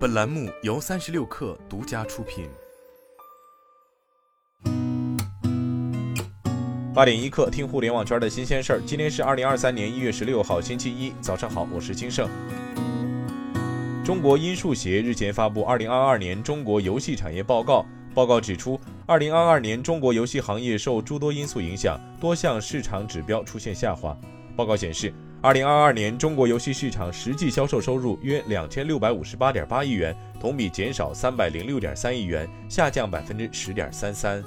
[0.00, 2.48] 本栏目由三十六氪独家出品。
[6.94, 8.80] 八点一刻，听互联网圈的新鲜事儿。
[8.86, 12.26] 今天是二零二三年一月十六号，星期一，早上好，我是金盛。
[14.02, 24.16] 中国音数协日前发布《二零二二年中国游戏产业报告》，报告指出，二零二二年中国游戏行业受诸多因素影响，多项市场指标出现下滑。
[24.56, 25.12] 报告显示。
[25.42, 34.44] 二零二二年，中国游戏市场实际销售收入约两千六百五十八点八亿元，同比减少三百零六点三亿元，下降百分之十点三三。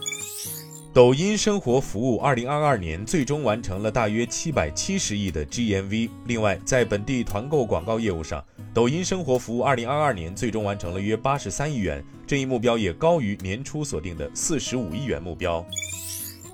[0.94, 6.12] 抖音生活服务二零二二年最终完成了大约七百七十亿的 GMV。
[6.28, 15.66] 另外，在本地团购广告业务上，抖音生活服务二零二二年最终完成了约八十三亿元，这一目标也高于年初锁定的四十五亿元目标。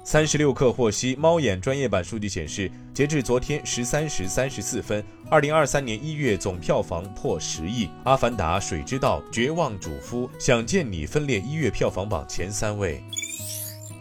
[0.05, 13.01] 三十六氪获悉，猫眼专业版数据显示，截至昨天十三时三十四分，二零二三年一月总票房破十亿，《阿凡达》《水之道》《绝望主夫》《想见你》分列一月票房榜前三位。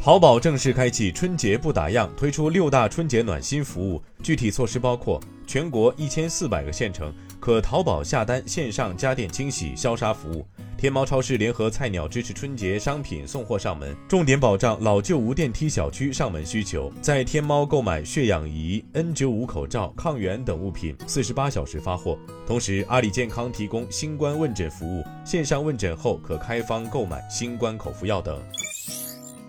[0.00, 10.46] 淘宝正式开启春节不打烊，推出六大春节暖心服务，具体措施包括全国一千四百个县城可淘宝下单线上家电清洗消杀服务。
[10.78, 16.90] 天猫超市联合菜鸟支持春节商品送货上门，重点保障老旧无电梯小区上门需求。
[17.02, 22.16] 在天猫购买血氧仪、N95 口罩、抗原等物品，四十八小时发货。
[22.46, 28.40] 同时，阿里健康提供新冠问诊服务，线上问诊后可开方购买新冠口服药等。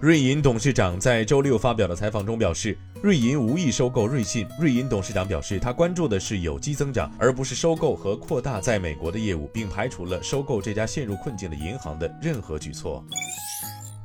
[0.01, 4.47] 瑞银董事长在周六发表的采访中表示，瑞银无意收购瑞信。
[4.57, 13.03] 瑞银董事长表示，他关注的是有机增长，而不是收购和扩大在美国的业务，并排除了收购这家陷入困境的银行的任何举措。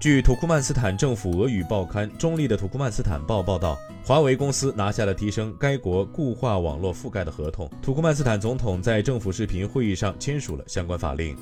[0.00, 7.70] 据土库曼斯坦政府俄语报刊《中立的土库曼斯坦报》报道，华为公司拿下了提升该国固话网络覆盖的合同。
[7.80, 11.36] 土库曼斯坦总统在政府视频会议上签署了相关法令。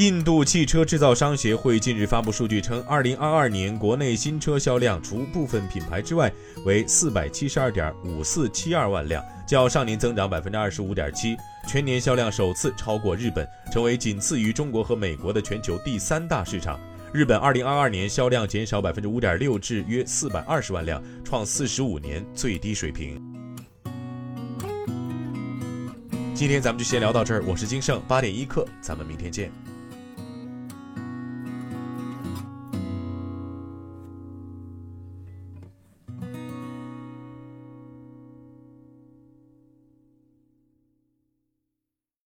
[0.00, 6.32] 印度汽车制造商协会近日发布数据称，二零二二年国内新车销量除部分品牌之外
[6.64, 11.36] 为四百七十二点五四七二万辆，较上年增长百分之二十五点七，
[11.68, 16.80] 全年销量首次超过日本，成为仅次于中国和美国的全球第三大市场。
[17.12, 23.20] 日本二零二二年销量减少百分之五点六，至约四百二十万辆，创四十五年最低水平。
[26.34, 29.52] 今天咱们就先聊到这儿，我是金盛八点一刻，咱们明天见。